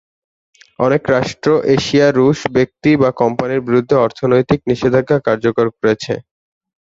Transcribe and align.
অনেক 0.79 1.01
রাষ্ট্র 1.09 1.49
রাশিয়া, 1.67 2.07
রুশ 2.11 2.39
ব্যক্তি 2.55 2.91
বা 3.01 3.09
কোম্পানির 3.21 3.61
বিরুদ্ধে 3.67 3.95
অর্থনৈতিক 4.05 4.59
নিষেধাজ্ঞা 4.69 5.17
কার্যকর 5.27 5.65
করেছে। 5.75 6.13